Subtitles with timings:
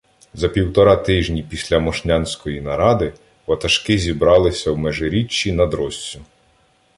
[0.33, 3.13] За півтора тижні після мошнянської наради
[3.47, 6.21] ватажки зібралися в Межиріччі над Россю.